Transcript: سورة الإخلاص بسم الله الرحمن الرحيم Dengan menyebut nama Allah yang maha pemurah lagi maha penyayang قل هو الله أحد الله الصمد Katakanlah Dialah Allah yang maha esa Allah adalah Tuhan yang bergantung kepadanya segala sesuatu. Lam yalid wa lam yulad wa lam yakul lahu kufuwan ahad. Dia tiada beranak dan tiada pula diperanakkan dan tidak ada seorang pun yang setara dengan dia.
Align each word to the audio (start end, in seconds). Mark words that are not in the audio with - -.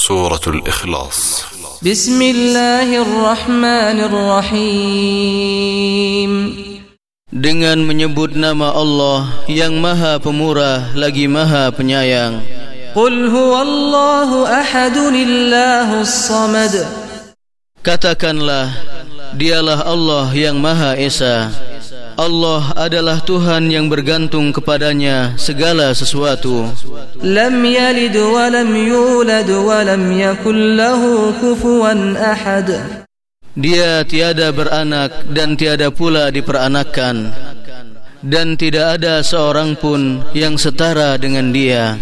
سورة 0.00 0.40
الإخلاص 0.46 1.44
بسم 1.82 2.22
الله 2.22 3.02
الرحمن 3.02 3.98
الرحيم 4.10 5.82
Dengan 7.36 7.82
menyebut 7.84 8.32
nama 8.38 8.70
Allah 8.72 9.28
yang 9.50 9.76
maha 9.82 10.16
pemurah 10.22 10.94
lagi 10.96 11.26
maha 11.28 11.68
penyayang 11.74 12.40
قل 12.96 13.28
هو 13.28 13.52
الله 13.62 14.30
أحد 14.60 14.96
الله 14.96 16.00
الصمد 16.00 16.74
Katakanlah 17.84 18.72
Dialah 19.36 19.84
Allah 19.84 20.32
yang 20.32 20.56
maha 20.56 20.96
esa 20.96 21.52
Allah 22.21 22.77
adalah 22.77 23.17
Tuhan 23.25 23.73
yang 23.73 23.89
bergantung 23.89 24.53
kepadanya 24.53 25.33
segala 25.41 25.89
sesuatu. 25.97 26.69
Lam 27.17 27.65
yalid 27.65 28.13
wa 28.13 28.45
lam 28.45 28.69
yulad 28.77 29.49
wa 29.49 29.81
lam 29.81 30.05
yakul 30.13 30.77
lahu 30.77 31.33
kufuwan 31.41 32.13
ahad. 32.13 32.69
Dia 33.57 34.05
tiada 34.05 34.53
beranak 34.53 35.33
dan 35.33 35.57
tiada 35.57 35.89
pula 35.89 36.29
diperanakkan 36.29 37.33
dan 38.21 38.53
tidak 38.53 39.01
ada 39.01 39.25
seorang 39.25 39.73
pun 39.73 40.21
yang 40.37 40.61
setara 40.61 41.17
dengan 41.17 41.49
dia. 41.49 41.97